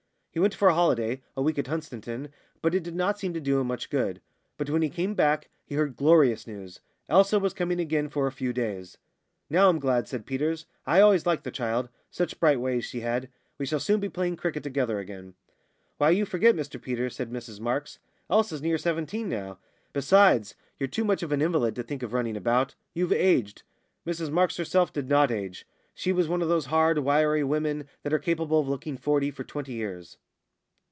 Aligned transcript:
He 0.33 0.39
went 0.39 0.53
for 0.53 0.69
a 0.69 0.73
holiday 0.73 1.21
a 1.35 1.41
week 1.41 1.59
at 1.59 1.67
Hunstanton 1.67 2.29
but 2.61 2.73
it 2.73 2.83
did 2.83 2.95
not 2.95 3.19
seem 3.19 3.33
to 3.33 3.41
do 3.41 3.59
him 3.59 3.67
much 3.67 3.89
good. 3.89 4.21
But 4.57 4.69
when 4.69 4.81
he 4.81 4.87
came 4.87 5.13
back 5.13 5.49
he 5.65 5.75
heard 5.75 5.97
glorious 5.97 6.47
news. 6.47 6.79
Elsa 7.09 7.37
was 7.37 7.53
coming 7.53 7.81
again 7.81 8.07
for 8.07 8.27
a 8.27 8.31
few 8.31 8.53
days. 8.53 8.97
"Now, 9.49 9.67
I'm 9.67 9.77
glad," 9.77 10.07
said 10.07 10.25
Peters. 10.25 10.67
"I 10.87 11.01
always 11.01 11.25
liked 11.25 11.43
the 11.43 11.51
child. 11.51 11.89
Such 12.09 12.39
bright 12.39 12.61
ways 12.61 12.85
she 12.85 13.01
had! 13.01 13.27
We 13.57 13.65
shall 13.65 13.81
soon 13.81 13.99
be 13.99 14.07
playing 14.07 14.37
cricket 14.37 14.63
together 14.63 14.99
again." 14.99 15.33
"Why, 15.97 16.11
you 16.11 16.23
forget, 16.25 16.55
Mr 16.55 16.81
Peters," 16.81 17.17
said 17.17 17.29
Mrs 17.29 17.59
Marks. 17.59 17.99
"Elsa's 18.29 18.61
near 18.61 18.77
seventeen 18.77 19.27
now. 19.27 19.59
Besides, 19.91 20.55
you're 20.79 20.87
too 20.87 21.03
much 21.03 21.23
of 21.23 21.33
an 21.33 21.41
invalid 21.41 21.75
to 21.75 21.83
think 21.83 22.03
of 22.03 22.13
running 22.13 22.37
about. 22.37 22.73
You've 22.93 23.11
aged." 23.11 23.63
Mrs 24.07 24.31
Marks 24.31 24.55
herself 24.55 24.93
did 24.93 25.09
not 25.09 25.29
age; 25.29 25.67
she 25.93 26.13
was 26.13 26.29
one 26.29 26.41
of 26.41 26.47
those 26.47 26.67
hard, 26.67 26.97
wiry 26.99 27.43
women 27.43 27.85
that 28.03 28.13
are 28.13 28.17
capable 28.17 28.61
of 28.61 28.69
looking 28.69 28.95
forty 28.95 29.29
for 29.29 29.43
twenty 29.43 29.73
years. 29.73 30.17